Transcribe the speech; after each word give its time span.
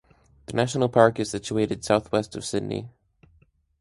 The 0.47 0.53
national 0.53 0.89
park 0.89 1.19
is 1.19 1.29
situated 1.29 1.85
southwest 1.85 2.35
of 2.35 2.43
Sydney. 2.43 2.89